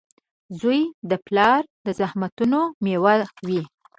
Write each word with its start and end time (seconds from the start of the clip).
•زوی 0.59 0.81
د 1.09 1.11
پلار 1.25 1.61
د 1.85 1.87
زحمتونو 1.99 2.59
مېوه 2.83 3.15
وي. 3.47 3.61